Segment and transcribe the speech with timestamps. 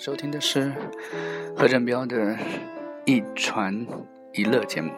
[0.00, 0.72] 收听的是
[1.54, 2.34] 何振彪的
[3.04, 3.86] 一传
[4.32, 4.90] 一乐节目。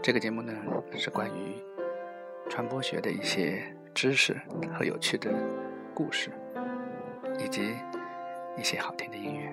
[0.00, 0.52] 这个节目呢，
[0.96, 1.60] 是关于
[2.48, 3.60] 传播学的一些
[3.92, 4.40] 知识
[4.72, 5.32] 和有趣的
[5.92, 6.30] 故事，
[7.44, 7.74] 以及
[8.56, 9.52] 一些好听的音乐。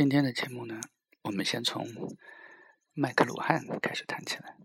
[0.00, 0.80] 今天的节目呢，
[1.24, 1.86] 我们先从
[2.94, 4.56] 麦克鲁汉开始谈起来。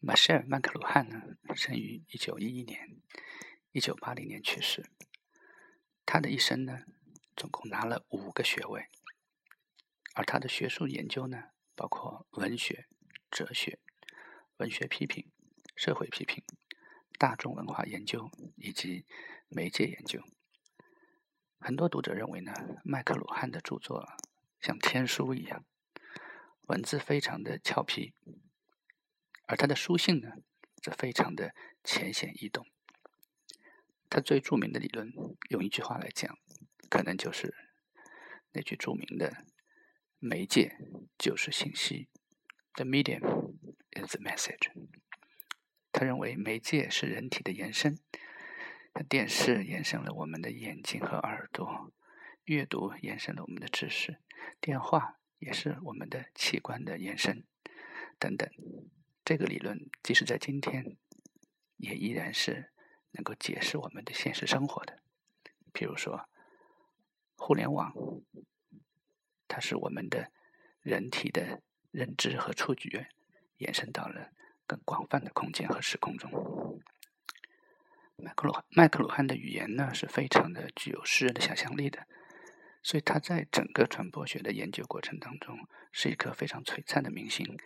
[0.00, 1.20] 马歇尔·麦克鲁汉呢，
[1.54, 3.02] 生于一九一一年，
[3.72, 4.88] 一九八零年去世。
[6.06, 6.84] 他的一生呢，
[7.36, 8.86] 总共拿了五个学位，
[10.14, 12.86] 而他的学术研究呢，包括文学、
[13.30, 13.78] 哲学、
[14.56, 15.30] 文学批评、
[15.76, 16.42] 社会批评、
[17.18, 19.04] 大众文化研究以及
[19.48, 20.22] 媒介研究。
[21.66, 22.52] 很多读者认为呢，
[22.84, 24.06] 麦克鲁汉的著作
[24.60, 25.64] 像天书一样，
[26.66, 28.12] 文字非常的俏皮，
[29.46, 30.32] 而他的书信呢，
[30.82, 32.66] 则非常的浅显易懂。
[34.10, 35.10] 他最著名的理论，
[35.48, 36.38] 用一句话来讲，
[36.90, 37.54] 可能就是
[38.52, 39.46] 那句著名的
[40.20, 40.76] “媒介
[41.16, 42.10] 就是信息
[42.76, 43.54] ”，“The medium
[43.92, 44.70] is the message”。
[45.90, 47.98] 他认为媒介是人体的延伸。
[49.02, 51.92] 电视延伸了我们的眼睛和耳朵，
[52.44, 54.20] 阅读延伸了我们的知识，
[54.60, 57.44] 电话也是我们的器官的延伸，
[58.18, 58.48] 等等。
[59.24, 60.96] 这个理论即使在今天，
[61.76, 62.70] 也依然是
[63.10, 65.02] 能够解释我们的现实生活的。
[65.72, 66.28] 比如说，
[67.36, 67.92] 互联网，
[69.48, 70.30] 它是我们的
[70.80, 73.08] 人体的认知和触觉
[73.56, 74.30] 延伸到了
[74.66, 76.30] 更广泛的空间和时空中。
[78.16, 82.06] 麦克鲁麦克鲁汉的语言呢是非常的具有诗人的想象力的，
[82.82, 85.58] 所以他在整个传播学的研究过程当中
[85.90, 87.58] 是一颗非常璀璨的明星。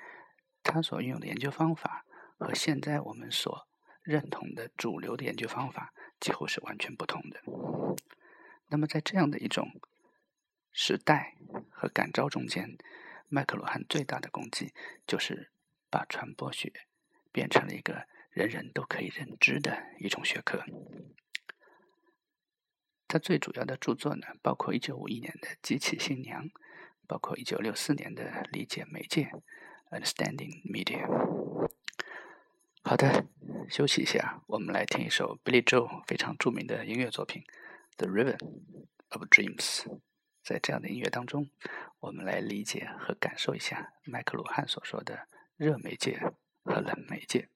[0.62, 2.04] 他所运用的研究方法
[2.38, 3.68] 和现在我们所
[4.02, 7.40] 认同的主流的研究方法几乎是完全不同的。
[8.68, 9.80] 那么在这样的一种
[10.72, 11.36] 时代
[11.70, 12.76] 和感召中间，
[13.28, 14.72] 麦克鲁汉最大的功绩
[15.06, 15.50] 就是
[15.90, 16.72] 把传播学
[17.30, 18.08] 变成了一个。
[18.38, 20.62] 人人都可以认知的一种学科。
[23.08, 26.44] 他最主要的著作呢，包括1951年的《机器新娘》，
[27.08, 29.24] 包括1964年的《理解媒介》
[29.90, 31.04] （Understanding Media）。
[32.84, 33.26] 好的，
[33.68, 37.42] 休息一下，我们来听一首 Billy Joel 非常著名的音乐作品
[37.96, 38.38] 《The River
[39.08, 39.82] of Dreams》。
[40.44, 41.50] 在这样的音乐当中，
[41.98, 45.26] 我们来理解和感受一下麦克鲁汉所说的
[45.56, 46.20] 热媒介
[46.62, 47.48] 和冷媒介。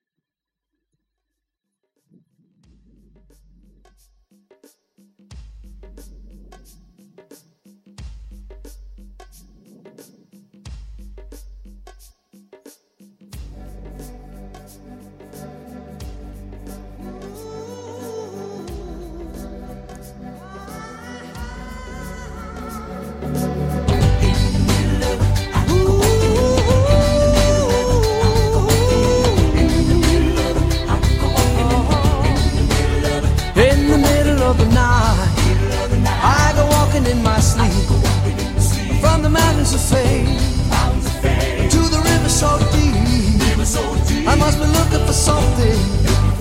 [39.73, 44.29] bounce and to the river so, deep.
[44.29, 45.79] I must be looking for something,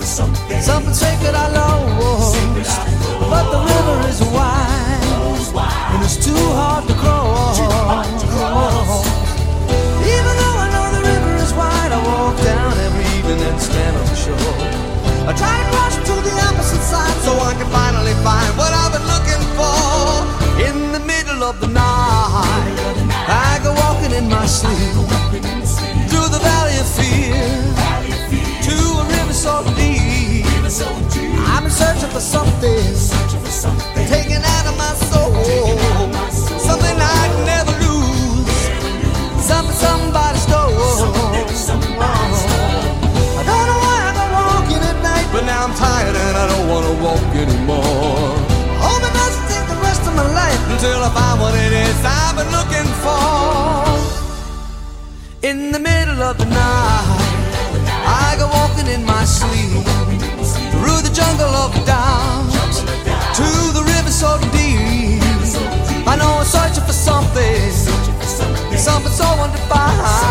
[0.00, 0.92] something.
[0.92, 2.36] sacred I lost.
[3.32, 5.00] But the river is wide,
[5.94, 7.58] and it's too hard to cross.
[7.58, 9.06] Hard to cross.
[10.04, 13.96] Even though I know the river is wide, I walk down every evening and stand
[13.96, 14.56] on the shore.
[15.24, 18.92] I try to cross to the opposite side so I can finally find what I've
[18.92, 19.11] been.
[24.42, 24.90] My sleep
[26.10, 27.30] through the valley of fear
[28.66, 30.44] to a river so deep.
[31.46, 32.82] I'm in searching for something
[34.10, 35.30] taken out of my soul,
[36.58, 38.62] something I'd never lose,
[39.46, 40.74] something somebody stole.
[43.38, 46.44] I don't know why I go walking at night, but now I'm tired and I
[46.50, 48.34] don't wanna walk anymore.
[49.06, 52.34] It doesn't take the rest of my life until I find what it is I've
[52.34, 53.91] been looking for.
[55.42, 57.18] In the middle of the night,
[58.06, 59.82] I go walking in my sleep
[60.70, 62.46] through the jungle of doubt
[63.34, 65.20] to the river so deep.
[66.06, 67.72] I know I'm searching for something,
[68.78, 70.21] something so undefined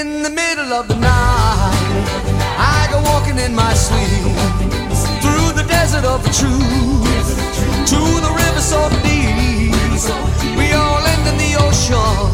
[0.00, 2.06] In the middle of the night,
[2.56, 4.32] I go walking in my sleep
[5.20, 7.28] through the desert of the truth
[7.92, 9.76] to the river so deep.
[10.56, 12.32] We all end in the ocean.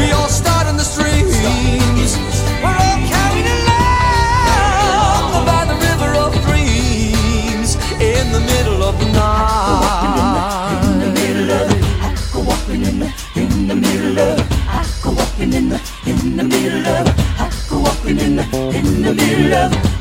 [0.00, 2.16] We all start in the streams.
[2.64, 3.31] We're all carried
[16.22, 17.08] in the, middle of.
[17.38, 18.42] I go walking in the,
[18.74, 19.91] in the middle of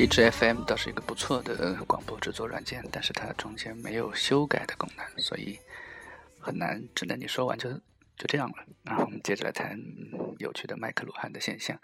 [0.00, 5.58] 荔枝 FM 倒是一个不错的广播制作软件，但是它中间没有修改的功能，所以
[6.40, 8.64] 很难，只能你说完就就这样了。
[8.82, 9.78] 然后我们接着来谈
[10.38, 11.78] 有趣的麦克鲁汉的现象。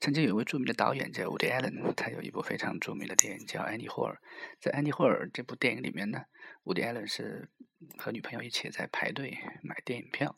[0.00, 4.14] 曾经有一位著名的导演叫 Woody Allen，他有一部非常著名的电影叫《安妮霍尔》。
[4.58, 6.22] 在《安妮霍尔》这部电影里面呢
[6.64, 7.50] ，Woody Allen 是
[7.98, 10.34] 和女朋友一起在排队买电影票。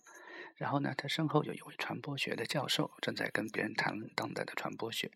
[0.56, 5.12] 然后呢，他身后有一位传播学的教授正在跟别人谈当代的传播学。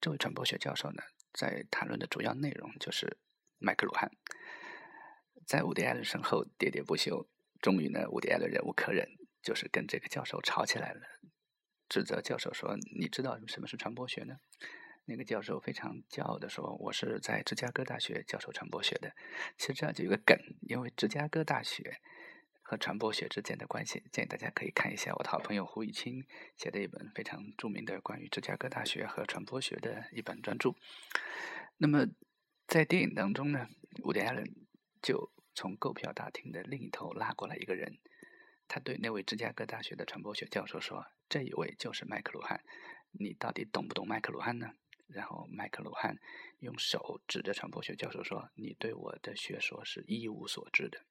[0.00, 1.00] 这位传播学教授呢，
[1.32, 3.18] 在谈论的主要内容就是
[3.58, 4.10] 麦克鲁汉。
[5.46, 7.28] 在伍迪·艾伦身后喋喋不休，
[7.60, 9.08] 终于呢，伍迪·艾伦忍无可忍，
[9.42, 11.00] 就是跟这个教授吵起来了，
[11.88, 14.36] 指责教授说：“你知道什么是传播学呢？”
[15.04, 19.12] 那个教授非常骄傲地说：“我是在芝加哥大学教授传播学的。”
[19.58, 22.00] 其实这样就有个梗，因为芝加哥大学
[22.72, 26.24] 和传播学之间的关系，建议大家可以看一下我的好朋友胡以清
[26.56, 30.74] 写的一本非常著名的关于芝加哥大学和传播学的一本专著。
[31.76, 32.06] 那么
[32.66, 33.68] 在电影当中呢，
[34.04, 34.50] 伍迪·艾伦
[35.02, 37.98] 就从购票大厅的另一头拉过来一个人，
[38.66, 42.64] 他对那位芝加哥大学的传播学教授说：“这一位就是麦克鲁汉，
[43.10, 44.70] 你到底懂不懂麦克鲁汉呢？”
[45.12, 46.16] 然后麦克鲁汉
[46.60, 51.04] 用手指着传播学教授说：“你对我的学说是一无所知的。”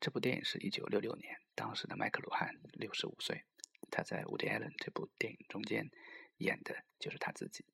[0.00, 3.44] 这部电影是一九六六年，当时的麦克鲁汉六十五岁，
[3.90, 5.90] 他在《伍迪·艾伦》这部电影中间
[6.38, 7.64] 演的就是他自己。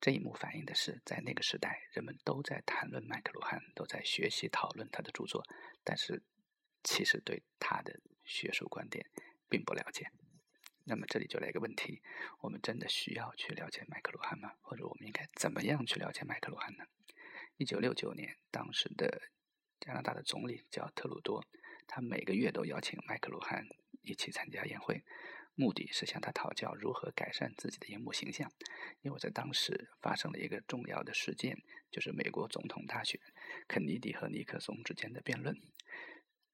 [0.00, 5.44] 这一幕反映的是，在那个时代，人们都在谈论麦克鲁汉，都在学习讨论他的著作，
[5.82, 6.22] 但是
[6.84, 9.04] 其实对他的学术观点
[9.48, 10.06] 并不了解。
[10.84, 12.00] 那么这里就来一个问题：
[12.40, 14.52] 我们真的需要去了解麦克鲁汉吗？
[14.60, 16.84] 或者我们应该怎么样去了解麦克鲁汉呢？
[17.56, 19.20] 一九六九年，当时的
[19.88, 21.42] 加拿大的总理叫特鲁多，
[21.86, 23.66] 他每个月都邀请麦克鲁汉
[24.02, 25.02] 一起参加宴会。
[25.54, 28.52] 目的是向他讨教如何改善自己的荧幕形象，
[29.00, 31.56] 因为在当时发生了一个重要的事件，
[31.90, 33.18] 就是美国总统大选，
[33.66, 35.58] 肯尼迪和尼克松之间的辩论。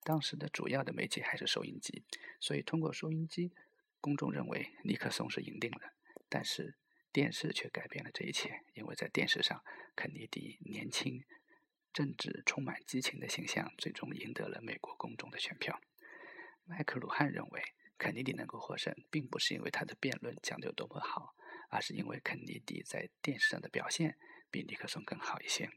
[0.04, 2.04] 当时的主要的媒介还是收音机，
[2.38, 3.50] 所以通过收音机，
[4.00, 5.92] 公众认为尼克松是赢定了。
[6.28, 6.76] 但是
[7.12, 9.60] 电视却改变了这一切，因为在电视上，
[9.96, 11.24] 肯尼迪年轻、
[11.94, 15.80] 政治充满激情的形象，最终赢得了美国公众的选票。
[16.64, 17.62] 麦克鲁汉认为。
[17.96, 21.36] 肯尼迪能够获胜，并不是因为他的辩论讲得有多么好，
[21.70, 24.18] 而是因为肯尼迪在电视上的表现
[24.50, 25.70] 比尼克松更好一些，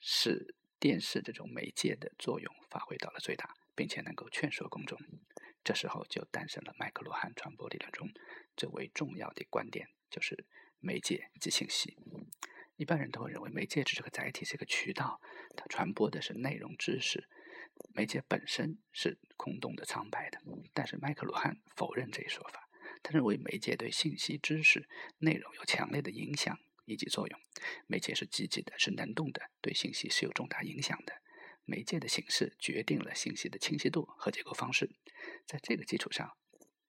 [0.00, 4.98] 使电视这种媒介的作用发挥到了最大，并且能够劝说公众。
[5.62, 8.10] 这时候就诞生了麦克鲁汉传播理论中
[8.56, 10.46] 最为重要的观点，就是
[10.80, 11.96] 媒介即信息。
[12.78, 15.20] 一般人都会认为媒介只是个载体，是个渠道，
[15.56, 17.28] 它传播的是内容知识。
[17.92, 20.40] 媒介本身是空洞的、苍白的，
[20.72, 22.68] 但是麦克鲁汉否认这一说法。
[23.02, 27.40] 他认为媒介对信息、知识、内容有强烈的影响以及作用。
[27.88, 31.20] 媒介是积极的，是能动的，对信息是有重大影响的。
[31.64, 34.88] 媒介的形式决定了信息的清晰度和结构方式。
[35.44, 36.36] 在这个基础上，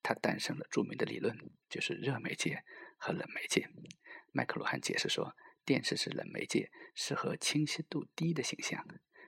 [0.04, 1.36] 他诞生了著名的理论，
[1.68, 2.64] 就是热媒介
[2.98, 3.70] 和冷媒介。
[4.32, 5.36] 麦克鲁汉解释说，
[5.70, 8.84] 电视是冷媒介，适合清晰度低的形象。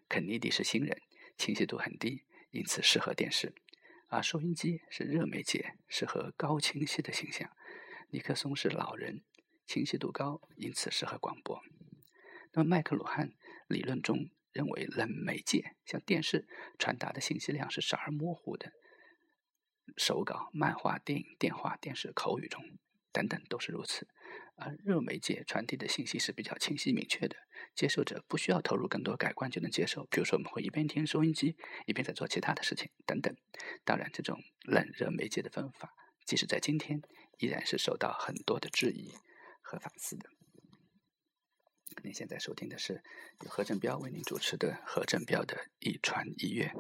[0.09, 0.99] 肯尼迪是新人。
[1.37, 3.53] 清晰度很低，因此适合电视；
[4.07, 7.47] 而收音机是热媒介，适合高清晰的形象。
[8.09, 9.21] 尼克松是老人，
[9.67, 11.61] 清晰度高，因此适合广播。
[12.53, 13.33] 那么麦克鲁汉
[13.67, 16.47] 理论中认为，冷媒介像电视
[16.79, 18.73] 传达的信息量是少而模糊的，
[19.95, 22.63] 手稿、漫画、电影、电话、电视、口语中
[23.11, 24.07] 等等都是如此。
[24.55, 27.35] 而热媒介传递的信息是比较清晰明确的，
[27.73, 30.05] 接受者不需要投入更多感官就能接受。
[30.11, 31.55] 比如说，我们会一边听收音机，
[31.87, 33.35] 一边在做其他的事情等等。
[33.83, 35.93] 当然，这种冷热媒介的分法，
[36.25, 37.01] 即使在今天，
[37.39, 39.11] 依然是受到很多的质疑
[39.61, 40.29] 和反思的。
[42.03, 43.03] 您现在收听的是
[43.43, 46.71] 由何振彪为您主持的何振彪的一传一乐。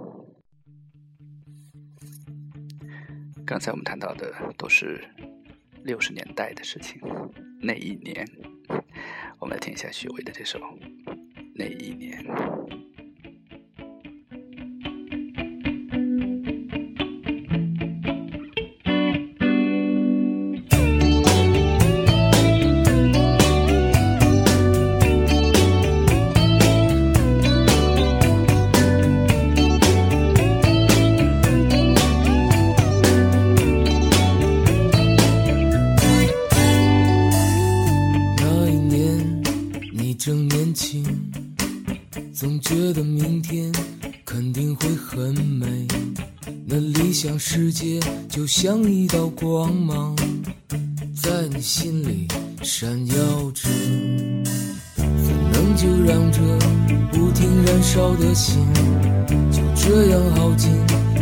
[3.45, 5.09] 刚才我们谈到的都是
[5.83, 7.01] 六十年代的事情。
[7.61, 8.27] 那一年，
[9.39, 10.59] 我们来听一下许巍的这首
[11.55, 12.23] 《那一年》。
[42.33, 43.71] 总觉得明天
[44.25, 45.87] 肯定会很美。
[46.65, 47.99] 那理想世界
[48.29, 50.15] 就像一道光芒，
[51.21, 52.27] 在你心里
[52.63, 53.15] 闪耀
[53.51, 53.67] 着。
[54.95, 56.39] 怎能就让这
[57.11, 58.63] 不停燃烧的心
[59.51, 60.71] 就这样耗尽，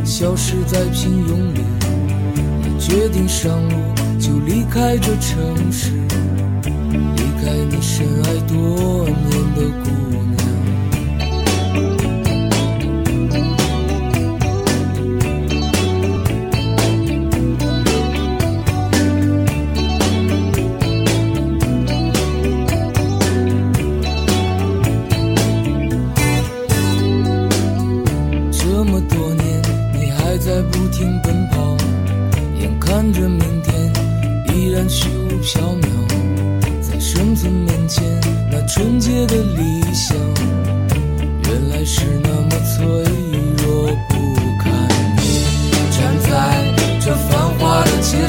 [0.05, 1.61] 消失在平庸里？
[2.61, 3.75] 你决定上路，
[4.19, 5.91] 就离开这城市，
[7.39, 9.88] 离开你深爱多年的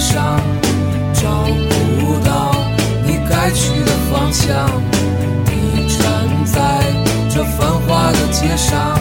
[0.01, 0.41] 上
[1.13, 1.45] 找
[2.01, 2.55] 不到
[3.05, 4.67] 你该去的方向
[5.45, 6.83] 你站在
[7.29, 9.00] 这繁华的街上。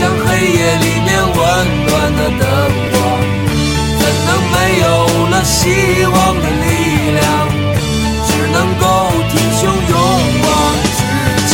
[0.00, 1.36] 像黑夜里面温
[1.84, 2.42] 暖的灯
[2.90, 2.96] 光，
[4.00, 4.84] 怎能没有
[5.28, 5.60] 了希
[6.06, 6.64] 望的力
[7.20, 7.22] 量？
[8.24, 8.82] 只能够
[9.28, 9.94] 挺胸勇
[10.40, 10.48] 往
[10.96, 10.98] 直
[11.50, 11.52] 前。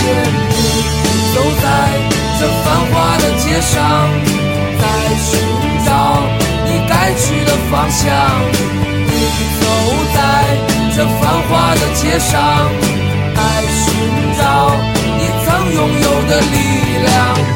[1.34, 1.66] 走在
[2.38, 3.74] 这繁华的街上，
[4.78, 4.82] 在
[5.26, 5.26] 寻
[5.84, 5.90] 找
[6.66, 8.04] 你该去的方向。
[9.60, 9.66] 走
[10.14, 10.16] 在
[10.94, 12.70] 这繁华的街上，
[13.34, 13.42] 在
[13.74, 13.84] 寻
[14.38, 14.70] 找
[15.18, 16.54] 你曾拥有的力
[17.02, 17.55] 量。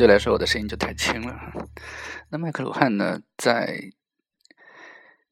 [0.00, 1.52] 对来说，我的声音就太轻了。
[2.30, 3.92] 那麦克鲁汉呢，在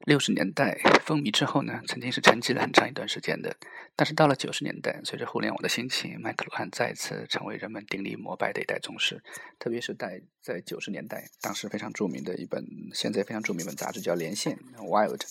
[0.05, 3.57] 六十年代风靡之后呢，曾经是沉寂了很长一段时间的。
[3.95, 9.23] 但是到了九十年代，随着互联网的兴起，麦克鲁汉再次成为人们顶礼膜拜的一代宗师。
[9.57, 14.55] 特别是在在九十年代，当时非常著名的一本，现在非常著名一本杂志叫《连线》
[14.87, 15.21] （Wild），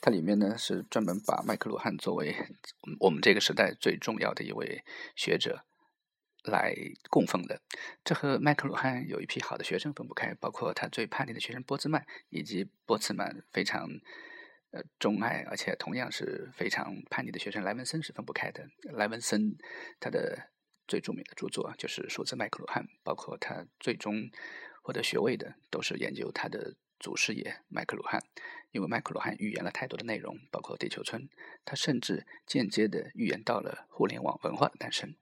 [0.00, 2.36] 它里面呢是专门把麦克鲁汉作为
[3.00, 4.84] 我们这个时代最重要的一位
[5.16, 5.64] 学者。
[6.46, 6.74] 来
[7.10, 7.60] 供奉的，
[8.04, 13.88] 这和麦克鲁汉有一批好的学生分不开，包括他最叛逆的学生波兹曼，以及波茨曼非常
[14.70, 18.66] 呃钟爱而且同样是非常叛逆的学生莱文森是分不开的。
[18.92, 19.56] 莱文森
[20.00, 20.50] 他的
[20.88, 24.30] 最著名的著作就是《数字麦克鲁汉》，包括他最终
[24.82, 28.20] 获得学位的都是研究他的祖师爷麦克鲁汉。
[28.72, 31.30] 因为麦克鲁汉预言了太多的内容，包括地球村，
[31.64, 35.14] 他甚至间接的预言到了互联网文化的诞生。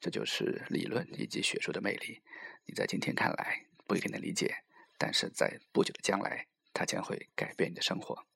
[0.00, 2.20] 这就是理论以及学术的魅力。
[2.64, 4.64] 你在今天看来不一定能理解，
[4.98, 8.26] 但是在不久的将来，它将会改变你的生活。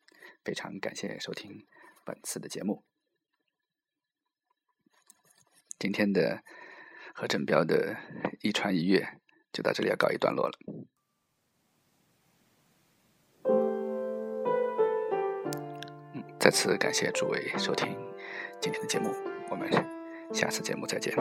[0.45, 1.67] 非常感谢收听
[2.05, 2.85] 本次的节目。
[5.81, 6.45] 今天的
[7.13, 7.97] 何振彪的
[8.43, 9.19] 一传一乐
[9.53, 10.57] 就到这里要告一段落了。
[16.41, 17.95] 再次感谢诸位收听
[18.63, 19.15] 今天的节目，
[19.51, 19.69] 我们
[20.33, 21.15] 下次节目再见。